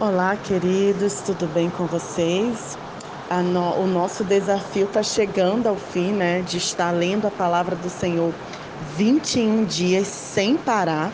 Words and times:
Olá, 0.00 0.36
queridos, 0.36 1.20
tudo 1.20 1.46
bem 1.46 1.70
com 1.70 1.86
vocês? 1.86 2.76
No, 3.52 3.76
o 3.76 3.86
nosso 3.86 4.24
desafio 4.24 4.86
está 4.86 5.04
chegando 5.04 5.68
ao 5.68 5.76
fim, 5.76 6.10
né? 6.10 6.42
De 6.42 6.56
estar 6.56 6.90
lendo 6.90 7.28
a 7.28 7.30
palavra 7.30 7.76
do 7.76 7.88
Senhor 7.88 8.34
21 8.96 9.64
dias 9.64 10.08
sem 10.08 10.56
parar, 10.56 11.12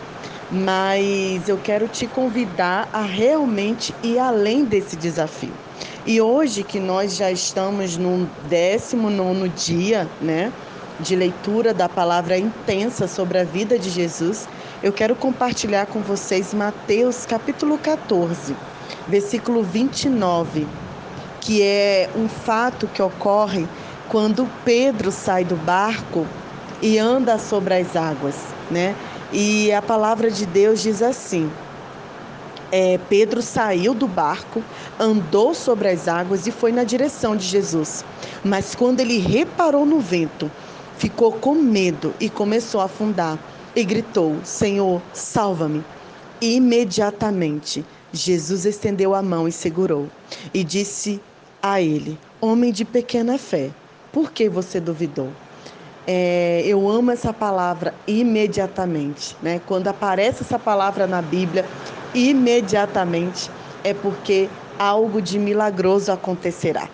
mas 0.50 1.46
eu 1.46 1.58
quero 1.58 1.88
te 1.88 2.06
convidar 2.06 2.88
a 2.90 3.02
realmente 3.02 3.94
ir 4.02 4.18
além 4.18 4.64
desse 4.64 4.96
desafio. 4.96 5.52
E 6.06 6.18
hoje 6.18 6.64
que 6.64 6.80
nós 6.80 7.14
já 7.14 7.30
estamos 7.30 7.98
no 7.98 8.26
19 8.48 9.50
dia, 9.50 10.08
né? 10.22 10.50
De 10.98 11.14
leitura 11.14 11.74
da 11.74 11.88
palavra 11.88 12.38
intensa 12.38 13.06
sobre 13.06 13.40
a 13.40 13.44
vida 13.44 13.78
de 13.78 13.90
Jesus, 13.90 14.48
eu 14.82 14.92
quero 14.92 15.14
compartilhar 15.14 15.86
com 15.86 16.00
vocês 16.00 16.54
Mateus 16.54 17.26
capítulo 17.26 17.76
14 17.76 18.56
versículo 19.06 19.62
29, 19.62 20.66
que 21.40 21.62
é 21.62 22.08
um 22.16 22.28
fato 22.28 22.86
que 22.86 23.02
ocorre 23.02 23.66
quando 24.08 24.48
Pedro 24.64 25.12
sai 25.12 25.44
do 25.44 25.56
barco 25.56 26.26
e 26.80 26.98
anda 26.98 27.38
sobre 27.38 27.74
as 27.74 27.94
águas, 27.94 28.36
né? 28.70 28.94
E 29.32 29.72
a 29.72 29.82
palavra 29.82 30.30
de 30.30 30.46
Deus 30.46 30.82
diz 30.82 31.02
assim: 31.02 31.50
é, 32.72 32.98
Pedro 33.08 33.42
saiu 33.42 33.92
do 33.94 34.08
barco, 34.08 34.62
andou 34.98 35.54
sobre 35.54 35.88
as 35.88 36.08
águas 36.08 36.46
e 36.46 36.50
foi 36.50 36.72
na 36.72 36.84
direção 36.84 37.36
de 37.36 37.44
Jesus. 37.44 38.04
Mas 38.42 38.74
quando 38.74 39.00
ele 39.00 39.18
reparou 39.18 39.84
no 39.84 40.00
vento, 40.00 40.50
ficou 40.96 41.32
com 41.32 41.54
medo 41.54 42.14
e 42.18 42.28
começou 42.30 42.80
a 42.80 42.84
afundar 42.84 43.38
e 43.74 43.84
gritou: 43.84 44.38
Senhor, 44.44 45.00
salva-me! 45.12 45.84
Imediatamente 46.40 47.84
Jesus 48.12 48.64
estendeu 48.64 49.14
a 49.14 49.22
mão 49.22 49.46
e 49.46 49.52
segurou, 49.52 50.08
e 50.52 50.64
disse 50.64 51.20
a 51.62 51.80
ele: 51.80 52.18
Homem 52.40 52.72
de 52.72 52.84
pequena 52.84 53.38
fé, 53.38 53.70
por 54.12 54.32
que 54.32 54.48
você 54.48 54.80
duvidou? 54.80 55.30
É, 56.06 56.62
eu 56.64 56.88
amo 56.88 57.10
essa 57.10 57.32
palavra 57.32 57.94
imediatamente, 58.06 59.36
né? 59.42 59.60
Quando 59.66 59.88
aparece 59.88 60.42
essa 60.42 60.58
palavra 60.58 61.06
na 61.06 61.22
Bíblia, 61.22 61.64
imediatamente 62.14 63.50
é 63.84 63.94
porque 63.94 64.48
algo 64.78 65.20
de 65.20 65.38
milagroso 65.38 66.10
acontecerá. 66.10 66.88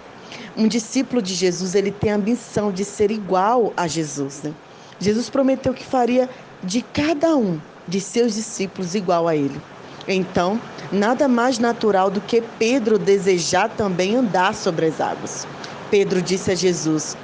Um 0.56 0.66
discípulo 0.66 1.22
de 1.22 1.34
Jesus, 1.34 1.74
ele 1.74 1.90
tem 1.90 2.10
a 2.10 2.16
ambição 2.16 2.72
de 2.72 2.84
ser 2.84 3.10
igual 3.10 3.72
a 3.76 3.86
Jesus, 3.86 4.42
né? 4.42 4.52
Jesus 4.98 5.28
prometeu 5.28 5.72
que 5.72 5.84
faria 5.84 6.28
de 6.62 6.82
cada 6.82 7.36
um 7.36 7.58
de 7.86 8.00
seus 8.00 8.34
discípulos 8.34 8.94
igual 8.94 9.28
a 9.28 9.36
ele. 9.36 9.60
Então, 10.08 10.60
nada 10.92 11.26
mais 11.26 11.58
natural 11.58 12.10
do 12.10 12.20
que 12.20 12.42
Pedro 12.58 12.98
desejar 12.98 13.68
também 13.70 14.16
andar 14.16 14.54
sobre 14.54 14.86
as 14.86 15.00
águas. 15.00 15.46
Pedro 15.90 16.22
disse 16.22 16.50
a 16.50 16.54
Jesus: 16.54 17.16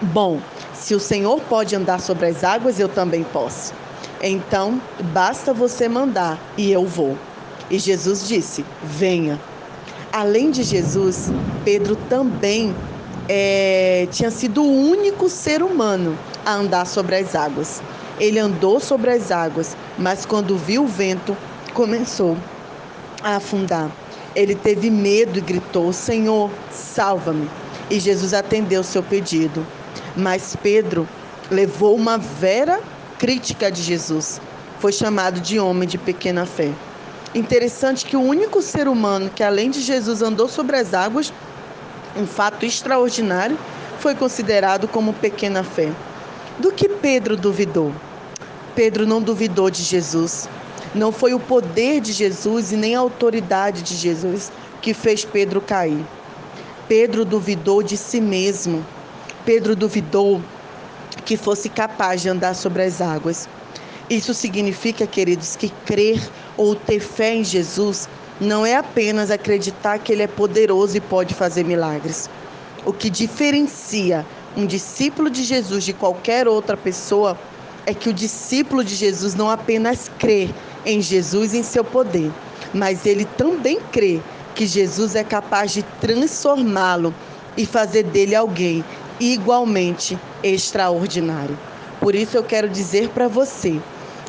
Bom, 0.00 0.40
se 0.72 0.94
o 0.94 1.00
Senhor 1.00 1.40
pode 1.42 1.74
andar 1.74 2.00
sobre 2.00 2.26
as 2.26 2.44
águas, 2.44 2.78
eu 2.78 2.88
também 2.88 3.24
posso. 3.24 3.72
Então, 4.22 4.80
basta 5.12 5.52
você 5.52 5.88
mandar 5.88 6.38
e 6.56 6.70
eu 6.70 6.86
vou. 6.86 7.16
E 7.70 7.78
Jesus 7.78 8.26
disse: 8.26 8.64
Venha. 8.82 9.40
Além 10.12 10.50
de 10.50 10.62
Jesus, 10.62 11.30
Pedro 11.64 11.96
também 12.08 12.74
é, 13.28 14.06
tinha 14.10 14.30
sido 14.30 14.62
o 14.62 14.90
único 14.90 15.28
ser 15.28 15.62
humano 15.62 16.16
a 16.44 16.54
andar 16.54 16.86
sobre 16.86 17.16
as 17.16 17.34
águas. 17.34 17.82
Ele 18.18 18.38
andou 18.38 18.80
sobre 18.80 19.10
as 19.10 19.30
águas, 19.30 19.76
mas 19.98 20.24
quando 20.24 20.56
viu 20.56 20.84
o 20.84 20.86
vento, 20.86 21.36
começou 21.74 22.36
a 23.22 23.36
afundar. 23.36 23.90
Ele 24.34 24.54
teve 24.54 24.90
medo 24.90 25.38
e 25.38 25.42
gritou: 25.42 25.92
Senhor, 25.92 26.50
salva-me. 26.70 27.48
E 27.90 28.00
Jesus 28.00 28.34
atendeu 28.34 28.82
seu 28.82 29.02
pedido. 29.02 29.66
Mas 30.16 30.56
Pedro 30.62 31.08
levou 31.50 31.94
uma 31.94 32.18
vera 32.18 32.80
crítica 33.18 33.70
de 33.70 33.82
Jesus. 33.82 34.40
Foi 34.78 34.92
chamado 34.92 35.40
de 35.40 35.58
homem 35.58 35.88
de 35.88 35.98
pequena 35.98 36.44
fé. 36.44 36.70
Interessante 37.34 38.04
que 38.04 38.16
o 38.16 38.20
único 38.20 38.62
ser 38.62 38.88
humano 38.88 39.30
que, 39.34 39.42
além 39.42 39.70
de 39.70 39.80
Jesus, 39.80 40.22
andou 40.22 40.48
sobre 40.48 40.76
as 40.76 40.94
águas, 40.94 41.32
um 42.16 42.26
fato 42.26 42.64
extraordinário, 42.64 43.58
foi 43.98 44.14
considerado 44.14 44.88
como 44.88 45.12
pequena 45.12 45.62
fé. 45.62 45.92
Do 46.58 46.72
que 46.72 46.88
Pedro 46.88 47.36
duvidou? 47.36 47.92
Pedro 48.74 49.06
não 49.06 49.20
duvidou 49.20 49.70
de 49.70 49.82
Jesus, 49.82 50.48
não 50.94 51.12
foi 51.12 51.34
o 51.34 51.40
poder 51.40 52.00
de 52.00 52.12
Jesus 52.12 52.72
e 52.72 52.76
nem 52.76 52.94
a 52.94 53.00
autoridade 53.00 53.82
de 53.82 53.94
Jesus 53.94 54.50
que 54.80 54.94
fez 54.94 55.22
Pedro 55.22 55.60
cair. 55.60 56.02
Pedro 56.88 57.26
duvidou 57.26 57.82
de 57.82 57.96
si 57.96 58.22
mesmo. 58.22 58.84
Pedro 59.44 59.76
duvidou 59.76 60.40
que 61.26 61.36
fosse 61.36 61.68
capaz 61.68 62.22
de 62.22 62.30
andar 62.30 62.54
sobre 62.54 62.84
as 62.84 63.02
águas. 63.02 63.46
Isso 64.08 64.32
significa, 64.32 65.06
queridos, 65.06 65.56
que 65.56 65.68
crer 65.84 66.22
ou 66.56 66.74
ter 66.74 67.00
fé 67.00 67.34
em 67.34 67.44
Jesus 67.44 68.08
não 68.40 68.64
é 68.64 68.76
apenas 68.76 69.30
acreditar 69.30 69.98
que 69.98 70.12
Ele 70.12 70.22
é 70.22 70.26
poderoso 70.26 70.96
e 70.96 71.00
pode 71.00 71.34
fazer 71.34 71.64
milagres. 71.64 72.30
O 72.84 72.92
que 72.92 73.10
diferencia 73.10 74.24
um 74.56 74.64
discípulo 74.64 75.28
de 75.28 75.44
Jesus 75.44 75.84
de 75.84 75.92
qualquer 75.92 76.48
outra 76.48 76.76
pessoa 76.76 77.38
é 77.84 77.92
que 77.92 78.08
o 78.08 78.12
discípulo 78.12 78.82
de 78.82 78.94
Jesus 78.94 79.34
não 79.34 79.50
apenas 79.50 80.10
crê 80.18 80.48
em 80.84 81.00
Jesus 81.00 81.52
e 81.52 81.58
em 81.58 81.62
seu 81.62 81.84
poder, 81.84 82.32
mas 82.72 83.04
ele 83.04 83.24
também 83.24 83.78
crê 83.92 84.20
que 84.54 84.66
Jesus 84.66 85.14
é 85.14 85.22
capaz 85.22 85.72
de 85.72 85.82
transformá-lo 86.00 87.14
e 87.56 87.66
fazer 87.66 88.04
dele 88.04 88.34
alguém 88.34 88.82
igualmente 89.20 90.18
extraordinário. 90.42 91.58
Por 92.00 92.14
isso 92.14 92.36
eu 92.36 92.42
quero 92.42 92.68
dizer 92.68 93.10
para 93.10 93.28
você 93.28 93.80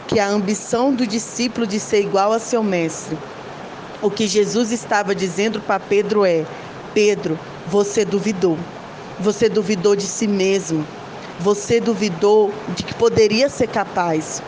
que 0.07 0.19
a 0.19 0.27
ambição 0.27 0.93
do 0.93 1.07
discípulo 1.07 1.65
de 1.65 1.79
ser 1.79 2.01
igual 2.01 2.33
a 2.33 2.39
seu 2.39 2.61
mestre, 2.61 3.17
o 4.01 4.09
que 4.09 4.27
Jesus 4.27 4.71
estava 4.71 5.15
dizendo 5.15 5.61
para 5.61 5.79
Pedro 5.79 6.25
é: 6.25 6.45
Pedro, 6.93 7.39
você 7.67 8.05
duvidou. 8.05 8.57
Você 9.19 9.49
duvidou 9.49 9.95
de 9.95 10.03
si 10.03 10.27
mesmo. 10.27 10.85
Você 11.39 11.79
duvidou 11.79 12.53
de 12.75 12.83
que 12.83 12.93
poderia 12.93 13.49
ser 13.49 13.67
capaz. 13.67 14.41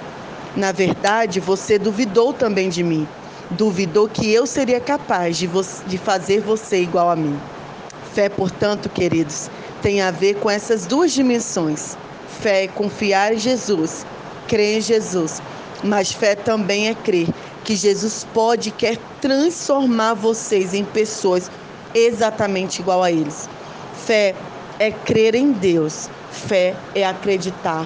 Na 0.55 0.71
verdade, 0.71 1.39
você 1.39 1.79
duvidou 1.79 2.33
também 2.33 2.69
de 2.69 2.83
mim. 2.83 3.07
Duvidou 3.51 4.07
que 4.07 4.31
eu 4.31 4.45
seria 4.45 4.79
capaz 4.79 5.37
de, 5.37 5.49
de 5.87 5.97
fazer 5.97 6.41
você 6.41 6.81
igual 6.81 7.09
a 7.09 7.15
mim. 7.15 7.39
Fé, 8.13 8.29
portanto, 8.29 8.89
queridos, 8.89 9.49
tem 9.81 10.01
a 10.01 10.11
ver 10.11 10.35
com 10.35 10.49
essas 10.49 10.85
duas 10.85 11.11
dimensões. 11.11 11.97
Fé 12.41 12.65
é 12.65 12.67
confiar 12.67 13.33
em 13.33 13.39
Jesus, 13.39 14.05
crer 14.47 14.77
em 14.77 14.81
Jesus. 14.81 15.41
Mas 15.83 16.11
fé 16.11 16.35
também 16.35 16.89
é 16.89 16.93
crer 16.93 17.27
que 17.63 17.75
Jesus 17.75 18.25
pode 18.33 18.69
e 18.69 18.71
quer 18.71 18.97
transformar 19.21 20.13
vocês 20.13 20.73
em 20.73 20.83
pessoas 20.83 21.49
exatamente 21.93 22.81
igual 22.81 23.01
a 23.01 23.11
eles. 23.11 23.49
Fé 24.05 24.35
é 24.79 24.89
crer 24.89 25.35
em 25.35 25.51
Deus. 25.51 26.09
Fé 26.31 26.75
é 26.95 27.05
acreditar 27.05 27.85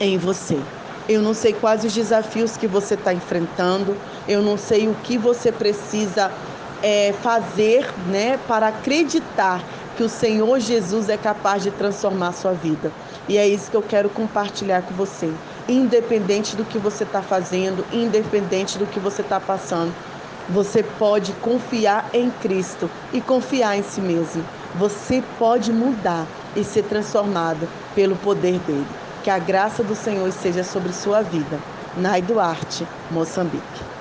em 0.00 0.16
você. 0.16 0.58
Eu 1.08 1.20
não 1.20 1.34
sei 1.34 1.52
quais 1.52 1.84
os 1.84 1.92
desafios 1.92 2.56
que 2.56 2.66
você 2.66 2.94
está 2.94 3.12
enfrentando, 3.12 3.96
eu 4.26 4.40
não 4.42 4.56
sei 4.56 4.88
o 4.88 4.94
que 5.02 5.18
você 5.18 5.52
precisa 5.52 6.32
é, 6.82 7.12
fazer 7.20 7.86
né, 8.06 8.38
para 8.48 8.68
acreditar 8.68 9.62
que 9.96 10.02
o 10.02 10.08
Senhor 10.08 10.58
Jesus 10.60 11.08
é 11.08 11.16
capaz 11.16 11.62
de 11.62 11.70
transformar 11.72 12.28
a 12.28 12.32
sua 12.32 12.52
vida. 12.52 12.90
E 13.28 13.36
é 13.36 13.46
isso 13.46 13.70
que 13.70 13.76
eu 13.76 13.82
quero 13.82 14.08
compartilhar 14.08 14.82
com 14.82 14.94
você. 14.94 15.30
Independente 15.68 16.56
do 16.56 16.64
que 16.64 16.78
você 16.78 17.04
está 17.04 17.20
fazendo, 17.20 17.84
independente 17.92 18.78
do 18.78 18.86
que 18.86 18.98
você 18.98 19.20
está 19.20 19.38
passando, 19.38 19.92
você 20.48 20.82
pode 20.82 21.32
confiar 21.34 22.08
em 22.14 22.30
Cristo 22.30 22.90
e 23.12 23.20
confiar 23.20 23.76
em 23.76 23.82
si 23.82 24.00
mesmo. 24.00 24.44
Você 24.76 25.22
pode 25.38 25.72
mudar 25.72 26.26
e 26.54 26.62
ser 26.62 26.84
transformado 26.84 27.68
pelo 27.94 28.16
poder 28.16 28.58
dele. 28.60 28.86
Que 29.24 29.30
a 29.30 29.38
graça 29.38 29.82
do 29.82 29.94
Senhor 29.94 30.28
esteja 30.28 30.62
sobre 30.62 30.92
sua 30.92 31.22
vida. 31.22 31.58
Nai 31.96 32.22
Duarte, 32.22 32.86
Moçambique. 33.10 33.99